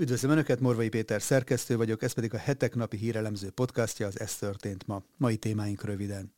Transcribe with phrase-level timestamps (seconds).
[0.00, 4.36] Üdvözlöm Önöket, Morvai Péter szerkesztő vagyok, ez pedig a hetek napi hírelemző podcastja, az Ez
[4.36, 5.02] történt ma.
[5.16, 6.32] Mai témáink röviden.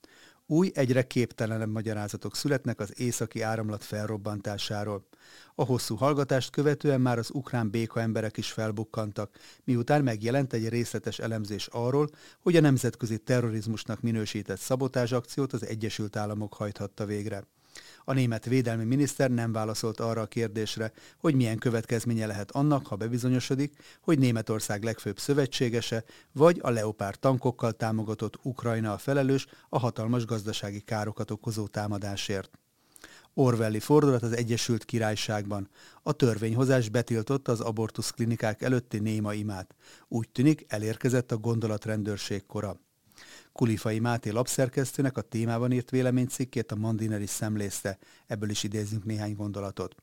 [0.46, 5.06] Új, egyre képtelenebb magyarázatok születnek az északi áramlat felrobbantásáról.
[5.54, 11.18] A hosszú hallgatást követően már az ukrán béka emberek is felbukkantak, miután megjelent egy részletes
[11.18, 17.44] elemzés arról, hogy a nemzetközi terrorizmusnak minősített szabotázsakciót az Egyesült Államok hajthatta végre.
[18.10, 22.96] A német védelmi miniszter nem válaszolt arra a kérdésre, hogy milyen következménye lehet annak, ha
[22.96, 30.24] bebizonyosodik, hogy Németország legfőbb szövetségese, vagy a Leopard tankokkal támogatott Ukrajna a felelős a hatalmas
[30.24, 32.58] gazdasági károkat okozó támadásért.
[33.34, 35.68] Orwelli fordulat az Egyesült Királyságban.
[36.02, 39.74] A törvényhozás betiltotta az abortusz klinikák előtti néma imát.
[40.08, 42.80] Úgy tűnik, elérkezett a gondolatrendőrség kora.
[43.60, 49.34] Kulifai Máté lapszerkesztőnek a témában írt véleménycikkét a Mandiner is szemlézte, ebből is idézünk néhány
[49.34, 49.94] gondolatot.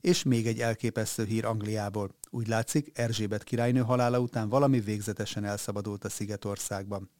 [0.00, 2.14] És még egy elképesztő hír Angliából.
[2.30, 7.10] Úgy látszik, Erzsébet királynő halála után valami végzetesen elszabadult a Szigetországban.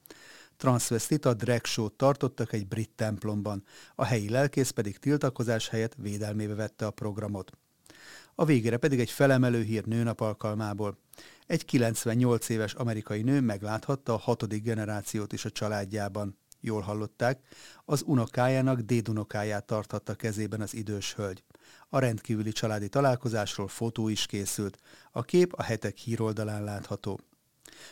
[0.56, 6.86] Transvestita drag show tartottak egy brit templomban, a helyi lelkész pedig tiltakozás helyett védelmébe vette
[6.86, 7.52] a programot.
[8.34, 10.98] A végére pedig egy felemelő hír nőnap alkalmából.
[11.50, 16.38] Egy 98 éves amerikai nő megláthatta a hatodik generációt is a családjában.
[16.60, 17.40] Jól hallották,
[17.84, 21.44] az unokájának dédunokáját tarthatta kezében az idős hölgy.
[21.88, 24.78] A rendkívüli családi találkozásról fotó is készült.
[25.12, 27.20] A kép a hetek híroldalán látható.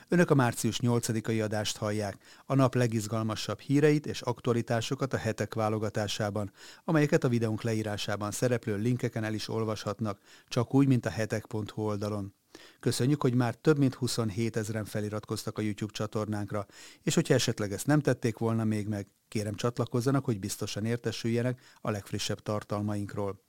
[0.08, 6.52] Önök a március 8-ai adást hallják, a nap legizgalmasabb híreit és aktualitásokat a hetek válogatásában,
[6.84, 12.36] amelyeket a videónk leírásában szereplő linkeken el is olvashatnak, csak úgy, mint a hetek.hu oldalon.
[12.80, 16.66] Köszönjük, hogy már több mint 27 ezeren feliratkoztak a YouTube csatornánkra,
[17.02, 21.90] és hogyha esetleg ezt nem tették volna még meg, kérem csatlakozzanak, hogy biztosan értesüljenek a
[21.90, 23.40] legfrissebb tartalmainkról.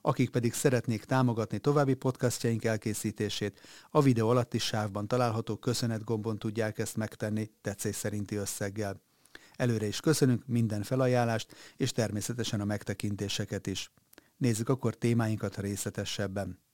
[0.00, 6.78] Akik pedig szeretnék támogatni további podcastjaink elkészítését, a videó alatti sávban található köszönet gombon tudják
[6.78, 9.00] ezt megtenni tetszés szerinti összeggel.
[9.56, 13.90] Előre is köszönünk minden felajánlást, és természetesen a megtekintéseket is.
[14.36, 16.65] Nézzük akkor témáinkat részletesebben.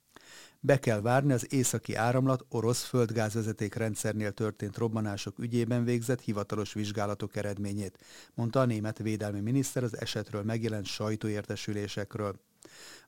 [0.61, 7.37] Be kell várni az északi áramlat orosz földgázvezeték rendszernél történt robbanások ügyében végzett hivatalos vizsgálatok
[7.37, 7.99] eredményét,
[8.35, 12.41] mondta a német védelmi miniszter az esetről megjelent sajtóértesülésekről.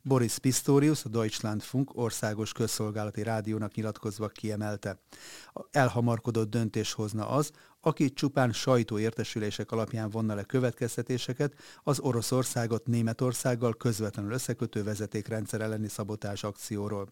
[0.02, 4.98] Boris Pistorius, a Deutschlandfunk országos közszolgálati rádiónak nyilatkozva kiemelte.
[5.70, 7.50] Elhamarkodott döntés hozna az,
[7.87, 16.45] aki csupán sajtóértesülések alapján vonna le következtetéseket az Oroszországot Németországgal közvetlenül összekötő vezetékrendszer elleni szabotás
[16.45, 17.09] akcióról.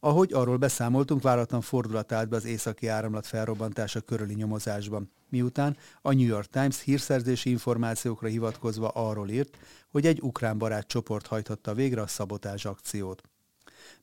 [0.00, 6.12] Ahogy arról beszámoltunk, váratlan fordulat állt be az északi áramlat felrobbantása körüli nyomozásban, miután a
[6.12, 9.58] New York Times hírszerzési információkra hivatkozva arról írt,
[9.90, 13.22] hogy egy ukrán barát csoport hajthatta végre a szabotás akciót.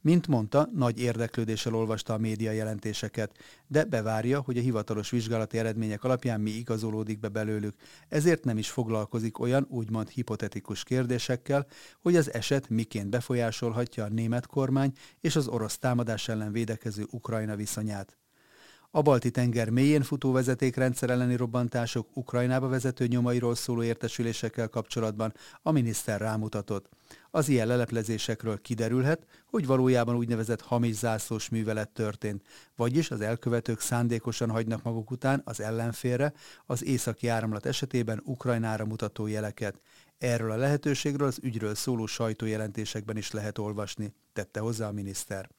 [0.02, 3.38] Mint mondta, nagy érdeklődéssel olvasta a média jelentéseket,
[3.68, 7.76] de bevárja, hogy a hivatalos vizsgálati eredmények alapján mi igazolódik be belőlük,
[8.10, 11.68] ezért nem is foglalkozik olyan úgymond hipotetikus kérdésekkel,
[12.02, 17.56] hogy az eset miként befolyásolhatja a német kormány és az orosz támadás ellen védekező Ukrajna
[17.56, 18.21] viszonyát.
[18.94, 26.20] A Balti-tenger mélyén futó vezetékrendszer elleni robbantások Ukrajnába vezető nyomairól szóló értesülésekkel kapcsolatban a miniszter
[26.20, 26.90] rámutatott.
[27.30, 32.44] Az ilyen leleplezésekről kiderülhet, hogy valójában úgynevezett hamis zászlós művelet történt,
[32.76, 36.34] vagyis az elkövetők szándékosan hagynak maguk után az ellenfélre
[36.66, 39.80] az északi áramlat esetében Ukrajnára mutató jeleket.
[40.22, 45.50] Erről a lehetőségről az ügyről szóló sajtójelentésekben is lehet olvasni, tette hozzá a miniszter.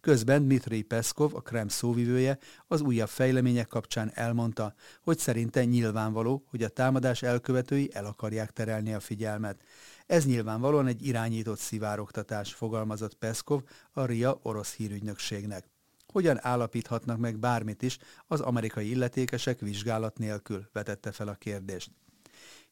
[0.00, 6.62] Közben Dmitri Peszkov, a Krem szóvivője, az újabb fejlemények kapcsán elmondta, hogy szerinte nyilvánvaló, hogy
[6.62, 9.60] a támadás elkövetői el akarják terelni a figyelmet.
[10.06, 13.62] Ez nyilvánvalóan egy irányított szivárogtatás, fogalmazott Peszkov
[13.92, 15.70] a RIA orosz hírügynökségnek.
[16.06, 21.90] Hogyan állapíthatnak meg bármit is az amerikai illetékesek vizsgálat nélkül, vetette fel a kérdést.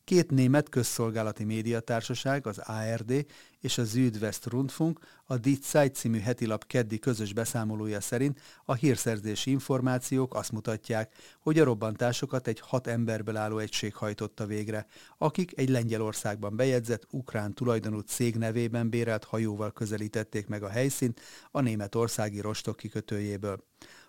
[0.04, 3.26] Két német közszolgálati médiatársaság, az ARD
[3.60, 10.34] és a Südwestrundfunk a Die Zeit című hetilap keddi közös beszámolója szerint a hírszerzési információk
[10.34, 14.86] azt mutatják, hogy a robbantásokat egy hat emberből álló egység hajtotta végre,
[15.18, 21.60] akik egy Lengyelországban bejegyzett ukrán tulajdonú cég nevében bérelt hajóval közelítették meg a helyszínt a
[21.60, 23.64] németországi rostok kikötőjéből.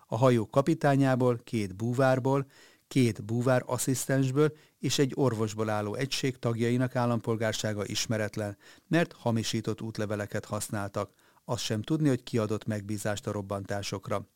[0.06, 2.46] A hajó kapitányából, két búvárból
[2.88, 8.56] két búvár asszisztensből és egy orvosból álló egység tagjainak állampolgársága ismeretlen,
[8.88, 11.10] mert hamisított útleveleket használtak.
[11.44, 14.28] Azt sem tudni, hogy kiadott megbízást a robbantásokra.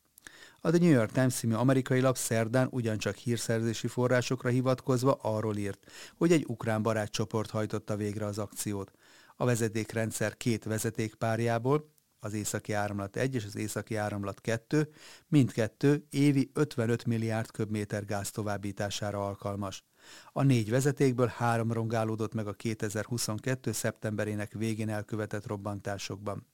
[0.61, 5.91] A The New York Times című amerikai lap szerdán ugyancsak hírszerzési forrásokra hivatkozva arról írt,
[6.17, 8.91] hogy egy ukrán barátcsoport hajtotta végre az akciót.
[9.35, 11.91] A vezetékrendszer két vezetékpárjából,
[12.23, 14.89] az északi áramlat 1 és az északi áramlat 2,
[15.27, 19.83] mindkettő évi 55 milliárd köbméter gáz továbbítására alkalmas.
[20.31, 23.71] A négy vezetékből három rongálódott meg a 2022.
[23.71, 26.50] szeptemberének végén elkövetett robbantásokban.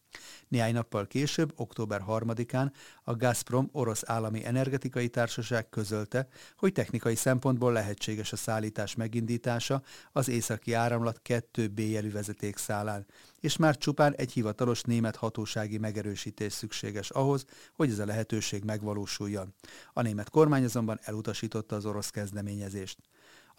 [0.48, 2.72] Néhány nappal később, október 3-án
[3.04, 6.28] a Gazprom orosz állami energetikai társaság közölte,
[6.58, 9.82] hogy technikai szempontból lehetséges a szállítás megindítása
[10.12, 13.06] az északi áramlat 2B jelű vezetékszálán,
[13.40, 19.54] és már csupán egy hivatalos német hatósági megerősítés szükséges ahhoz, hogy ez a lehetőség megvalósuljon.
[19.94, 22.98] A német kormány azonban elutasította az orosz kezdeményezést.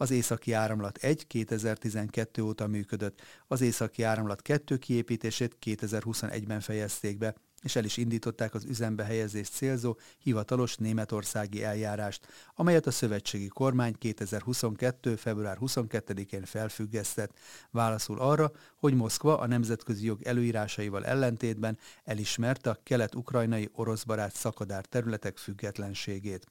[0.01, 7.35] Az északi áramlat 1 2012 óta működött, az északi áramlat 2 kiépítését 2021-ben fejezték be,
[7.63, 13.95] és el is indították az üzembe helyezést célzó hivatalos németországi eljárást, amelyet a szövetségi kormány
[13.99, 15.17] 2022.
[15.17, 17.39] február 22-én felfüggesztett,
[17.71, 25.37] válaszul arra, hogy Moszkva a nemzetközi jog előírásaival ellentétben elismerte a kelet-ukrajnai oroszbarát szakadár területek
[25.37, 26.47] függetlenségét.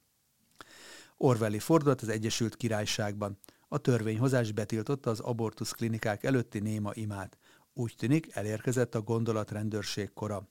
[1.20, 3.38] Orwelli fordulat az Egyesült Királyságban.
[3.68, 7.38] A törvényhozás betiltotta az abortusz klinikák előtti néma imát.
[7.72, 10.48] Úgy tűnik, elérkezett a gondolatrendőrség kora.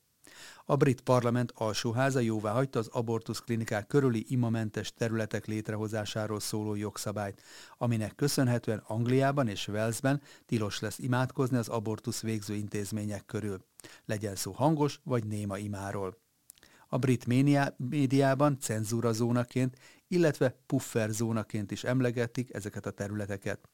[0.65, 7.41] A brit parlament alsóháza jóvá hagyta az abortusz klinikák körüli imamentes területek létrehozásáról szóló jogszabályt,
[7.77, 13.65] aminek köszönhetően Angliában és Walesben tilos lesz imádkozni az abortusz végző intézmények körül.
[14.05, 16.17] Legyen szó hangos vagy néma imáról.
[16.89, 17.25] A brit
[17.77, 19.77] médiában cenzúrazónaként
[20.07, 23.69] illetve pufferzónaként is emlegetik ezeket a területeket.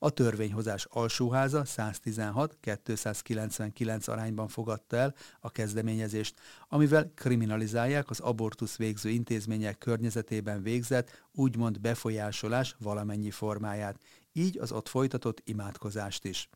[0.00, 9.78] A törvényhozás alsóháza 116-299 arányban fogadta el a kezdeményezést, amivel kriminalizálják az abortusz végző intézmények
[9.78, 13.98] környezetében végzett, úgymond befolyásolás valamennyi formáját,
[14.32, 16.48] így az ott folytatott imádkozást is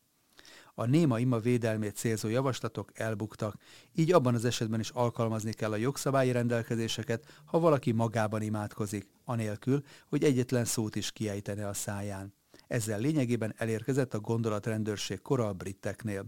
[0.75, 3.57] a néma ima védelmét célzó javaslatok elbuktak,
[3.95, 9.83] így abban az esetben is alkalmazni kell a jogszabályi rendelkezéseket, ha valaki magában imádkozik, anélkül,
[10.09, 12.35] hogy egyetlen szót is kiejtene a száján.
[12.67, 16.25] Ezzel lényegében elérkezett a gondolatrendőrség kora a briteknél.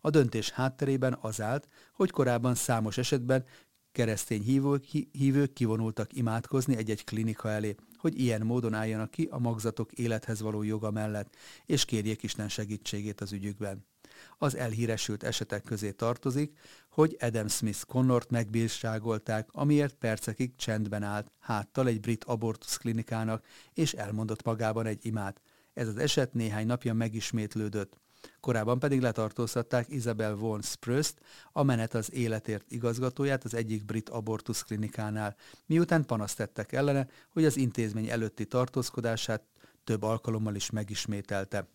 [0.00, 3.44] A döntés hátterében az állt, hogy korábban számos esetben
[3.92, 4.42] keresztény
[5.12, 10.62] hívők, kivonultak imádkozni egy-egy klinika elé, hogy ilyen módon álljanak ki a magzatok élethez való
[10.62, 13.86] joga mellett, és kérjék Isten segítségét az ügyükben.
[14.38, 16.58] Az elhíresült esetek közé tartozik,
[16.90, 23.92] hogy Adam Smith Connort megbírságolták, amiért percekig csendben állt, háttal egy brit abortusz klinikának, és
[23.92, 25.40] elmondott magában egy imát.
[25.74, 28.00] Ez az eset néhány napja megismétlődött.
[28.42, 31.14] Korábban pedig letartóztatták Isabel Vaughan Spröst,
[31.52, 35.36] a Menet az életért igazgatóját az egyik brit abortusz klinikánál,
[35.66, 39.42] miután panaszt tettek ellene, hogy az intézmény előtti tartózkodását
[39.84, 41.68] több alkalommal is megismételte.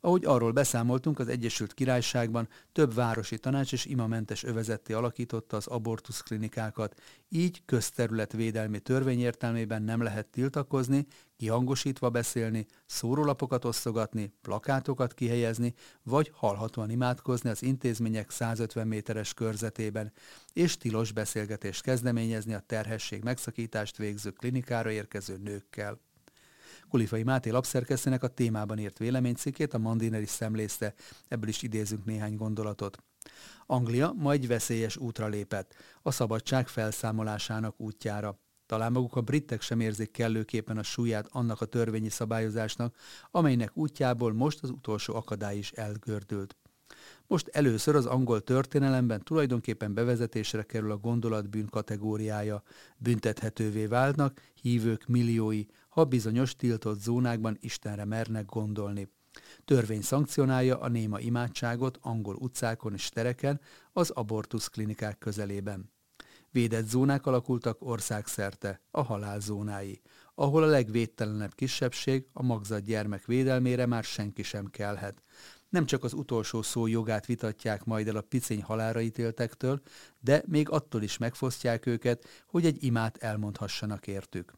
[0.00, 6.20] Ahogy arról beszámoltunk, az Egyesült Királyságban több városi tanács és imamentes övezetté alakította az abortusz
[6.20, 11.06] klinikákat, így közterületvédelmi törvény értelmében nem lehet tiltakozni,
[11.36, 20.12] kihangosítva beszélni, szórólapokat osztogatni, plakátokat kihelyezni, vagy hallhatóan imádkozni az intézmények 150 méteres körzetében,
[20.52, 26.00] és tilos beszélgetést kezdeményezni a terhesség megszakítást végző klinikára érkező nőkkel.
[26.88, 30.94] Kulifai Máté lapszerkesztőnek a témában írt véleménycikkét a Mandiner is szemlézte,
[31.28, 33.02] ebből is idézünk néhány gondolatot.
[33.66, 38.38] Anglia majd veszélyes útra lépett, a szabadság felszámolásának útjára.
[38.66, 42.96] Talán maguk a britek sem érzik kellőképpen a súlyát annak a törvényi szabályozásnak,
[43.30, 46.56] amelynek útjából most az utolsó akadály is elgördült.
[47.26, 52.62] Most először az angol történelemben tulajdonképpen bevezetésre kerül a gondolatbűn kategóriája.
[52.96, 55.64] Büntethetővé válnak hívők milliói,
[55.98, 59.08] ha bizonyos tiltott zónákban Istenre mernek gondolni.
[59.64, 63.60] Törvény szankcionálja a néma imádságot angol utcákon és tereken
[63.92, 65.92] az abortusz klinikák közelében.
[66.50, 70.00] Védett zónák alakultak országszerte, a halálzónái,
[70.34, 75.22] ahol a legvédtelenebb kisebbség a magzat gyermek védelmére már senki sem kelhet.
[75.68, 79.80] Nem csak az utolsó szó jogát vitatják majd el a picény halára ítéltektől,
[80.20, 84.52] de még attól is megfosztják őket, hogy egy imát elmondhassanak értük.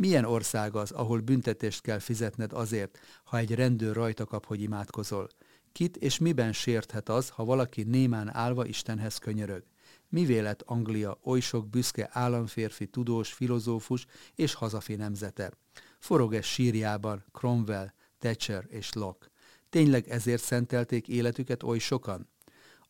[0.00, 5.28] Milyen ország az, ahol büntetést kell fizetned azért, ha egy rendőr rajta kap, hogy imádkozol?
[5.72, 9.62] Kit és miben sérthet az, ha valaki némán állva Istenhez könyörög?
[10.08, 15.52] Mi lett Anglia oly sok büszke államférfi, tudós, filozófus és hazafi nemzete?
[15.98, 19.26] Forog-e sírjában Cromwell, Thatcher és Locke?
[19.70, 22.28] Tényleg ezért szentelték életüket oly sokan?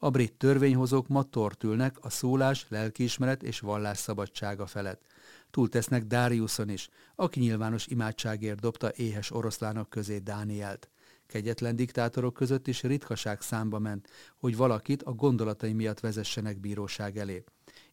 [0.02, 5.02] A brit törvényhozók ma tortülnek a szólás, lelkiismeret és vallás szabadsága felett.
[5.50, 10.90] Túltesznek Dariuson is, aki nyilvános imádságért dobta éhes oroszlánok közé Dánielt.
[11.26, 17.44] Kegyetlen diktátorok között is ritkaság számba ment, hogy valakit a gondolatai miatt vezessenek bíróság elé.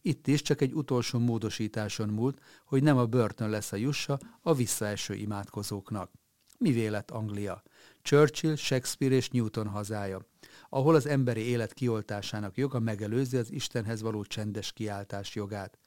[0.01, 4.53] Itt is csak egy utolsó módosításon múlt, hogy nem a börtön lesz a jussa a
[4.53, 6.11] visszaeső imádkozóknak.
[6.57, 7.63] Mi vélet Anglia?
[8.01, 10.25] Churchill, Shakespeare és Newton hazája,
[10.69, 15.77] ahol az emberi élet kioltásának joga megelőzi az Istenhez való csendes kiáltás jogát.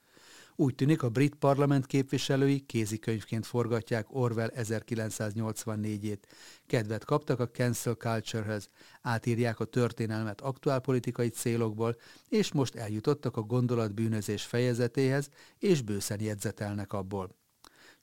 [0.55, 6.19] Úgy tűnik, a brit parlament képviselői kézikönyvként forgatják Orwell 1984-ét.
[6.65, 8.69] Kedvet kaptak a cancel culture-hez,
[9.01, 11.97] átírják a történelmet aktuálpolitikai célokból,
[12.29, 15.29] és most eljutottak a gondolatbűnözés fejezetéhez,
[15.59, 17.35] és bőszen jegyzetelnek abból.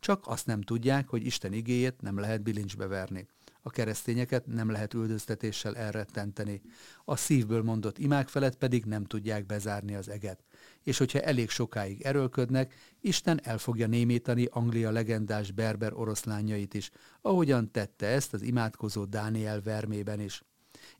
[0.00, 3.26] Csak azt nem tudják, hogy Isten igéjét nem lehet bilincsbe verni.
[3.62, 6.60] A keresztényeket nem lehet üldöztetéssel elrettenteni.
[7.04, 10.44] A szívből mondott imák felett pedig nem tudják bezárni az eget.
[10.88, 16.90] És hogyha elég sokáig erőlködnek, Isten el fogja némítani Anglia legendás berber oroszlányait is,
[17.20, 20.42] ahogyan tette ezt az imádkozó Dániel vermében is.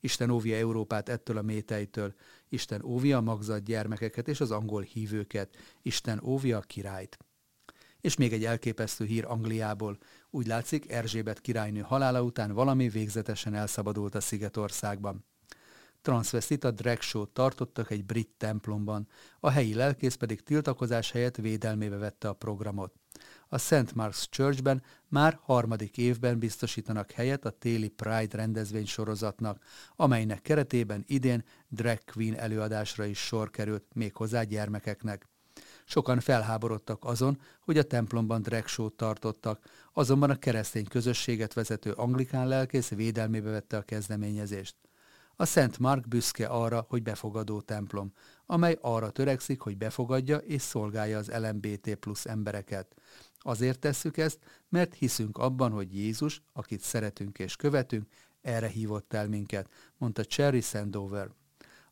[0.00, 2.14] Isten óvja Európát ettől a métejtől,
[2.48, 7.18] Isten óvja a magzat gyermekeket és az angol hívőket, Isten óvja a királyt.
[8.00, 9.98] És még egy elképesztő hír Angliából.
[10.30, 15.24] Úgy látszik, Erzsébet királynő halála után valami végzetesen elszabadult a Szigetországban.
[16.02, 19.08] Transvestita drag show tartottak egy brit templomban,
[19.40, 22.92] a helyi lelkész pedig tiltakozás helyett védelmébe vette a programot.
[23.48, 23.92] A St.
[23.94, 29.64] Mark's Churchben már harmadik évben biztosítanak helyet a téli Pride rendezvény sorozatnak,
[29.96, 35.28] amelynek keretében idén drag queen előadásra is sor került, méghozzá gyermekeknek.
[35.84, 42.48] Sokan felháborodtak azon, hogy a templomban drag show tartottak, azonban a keresztény közösséget vezető anglikán
[42.48, 44.87] lelkész védelmébe vette a kezdeményezést.
[45.40, 48.12] A Szent Mark büszke arra, hogy befogadó templom,
[48.46, 52.94] amely arra törekszik, hogy befogadja és szolgálja az LMBT plusz embereket.
[53.38, 58.06] Azért tesszük ezt, mert hiszünk abban, hogy Jézus, akit szeretünk és követünk,
[58.42, 61.30] erre hívott el minket, mondta Cherry Sandover.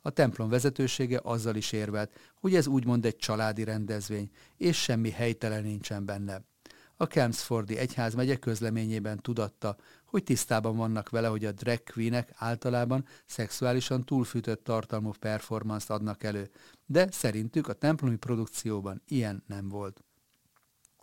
[0.01, 5.63] A templom vezetősége azzal is érvelt, hogy ez úgymond egy családi rendezvény, és semmi helytelen
[5.63, 6.45] nincsen benne.
[6.99, 14.05] A Kempsfordi egyházmegye közleményében tudatta, hogy tisztában vannak vele, hogy a drag queenek általában szexuálisan
[14.05, 16.51] túlfűtött tartalmú performance adnak elő,
[16.87, 20.05] de szerintük a templomi produkcióban ilyen nem volt.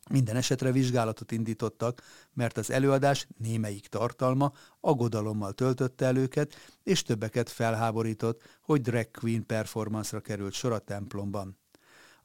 [0.09, 2.01] Minden esetre vizsgálatot indítottak,
[2.33, 9.45] mert az előadás némelyik tartalma aggodalommal töltötte el őket, és többeket felháborított, hogy drag queen
[9.45, 11.57] performance-ra került sor a templomban.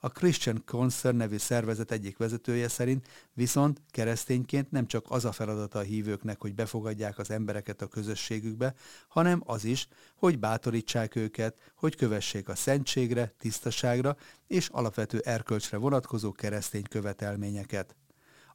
[0.00, 5.78] A Christian Concern nevű szervezet egyik vezetője szerint viszont keresztényként nem csak az a feladata
[5.78, 8.74] a hívőknek, hogy befogadják az embereket a közösségükbe,
[9.08, 16.32] hanem az is, hogy bátorítsák őket, hogy kövessék a szentségre, tisztaságra és alapvető erkölcsre vonatkozó
[16.32, 17.96] keresztény követelményeket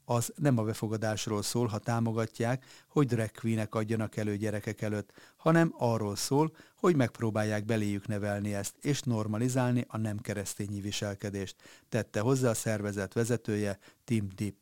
[0.06, 5.74] az nem a befogadásról szól, ha támogatják, hogy drag queenek adjanak elő gyerekek előtt, hanem
[5.78, 11.56] arról szól, hogy megpróbálják beléjük nevelni ezt, és normalizálni a nem keresztényi viselkedést,
[11.90, 14.62] tette hozzá a szervezet vezetője Tim Dipp.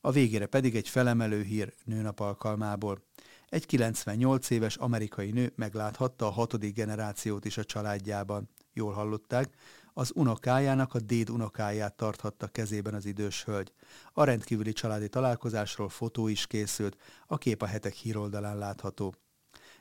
[0.00, 3.02] A végére pedig egy felemelő hír nőnap alkalmából.
[3.48, 8.48] Egy 98 éves amerikai nő megláthatta a hatodik generációt is a családjában.
[8.72, 9.54] Jól hallották,
[9.94, 13.72] az unokájának a déd unokáját tarthatta kezében az idős hölgy.
[14.12, 16.96] A rendkívüli családi találkozásról fotó is készült,
[17.26, 19.14] a kép a hetek híroldalán látható.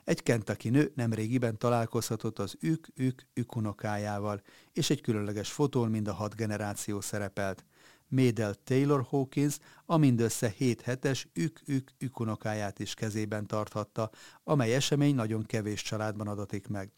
[0.04, 4.42] Egy kentaki nő nemrégiben találkozhatott az ük-ük-ük unokájával,
[4.72, 7.66] és egy különleges fotón mind a hat generáció szerepelt.
[8.08, 14.10] Médel Taylor Hawkins a mindössze 7 hetes ük-ük-ük unokáját is kezében tarthatta,
[14.44, 16.92] amely esemény nagyon kevés családban adatik meg.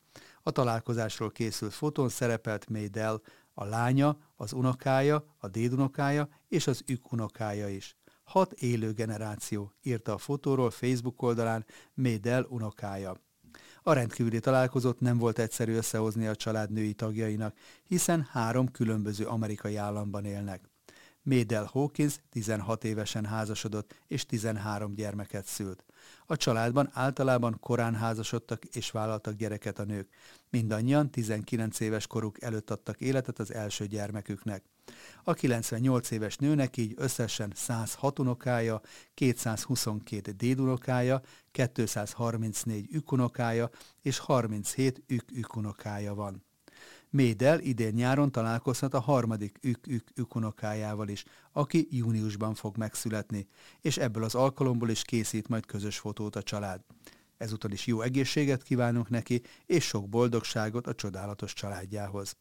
[0.48, 3.22] A találkozásról készült fotón szerepelt Maydell,
[3.54, 7.98] a lánya, az unokája, a dédunokája és az ük unokája is.
[8.24, 13.16] Hat élő generáció, írta a fotóról Facebook oldalán Maydell unokája.
[13.82, 19.76] A rendkívüli találkozót nem volt egyszerű összehozni a család női tagjainak, hiszen három különböző amerikai
[19.76, 20.70] államban élnek.
[21.22, 25.86] Médel Hawkins 16 évesen házasodott és 13 gyermeket szült.
[26.26, 30.10] A családban általában korán házasodtak és vállaltak gyereket a nők.
[30.50, 34.64] Mindannyian 19 éves koruk előtt adtak életet az első gyermeküknek.
[35.24, 38.82] A 98 éves nőnek így összesen 106 unokája,
[39.14, 41.22] 222 dédunokája,
[41.52, 43.70] 234 ükunokája
[44.02, 46.44] és 37 ük-ükunokája van.
[47.16, 53.48] Médel idén nyáron találkozhat a harmadik ük-ük unokájával is, aki júniusban fog megszületni,
[53.82, 56.82] és ebből az alkalomból is készít majd közös fotót a család.
[57.38, 62.38] Ezúttal is jó egészséget kívánunk neki, és sok boldogságot a csodálatos családjához.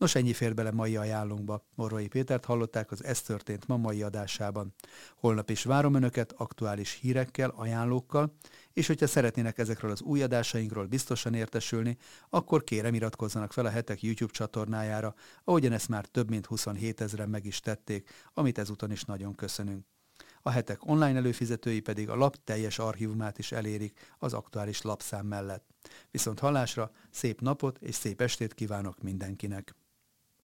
[0.00, 1.64] Nos, ennyi fér bele mai ajánlónkba.
[1.74, 4.74] Morvai Pétert hallották az Ez történt ma mai adásában.
[5.16, 8.36] Holnap is várom Önöket aktuális hírekkel, ajánlókkal,
[8.72, 11.96] és hogyha szeretnének ezekről az új adásainkról biztosan értesülni,
[12.28, 15.14] akkor kérem iratkozzanak fel a hetek YouTube csatornájára,
[15.44, 19.86] ahogyan ezt már több mint 27 ezeren meg is tették, amit ezúton is nagyon köszönünk.
[20.42, 25.64] A hetek online előfizetői pedig a lap teljes archívumát is elérik az aktuális lapszám mellett.
[26.10, 29.79] Viszont hallásra szép napot és szép estét kívánok mindenkinek!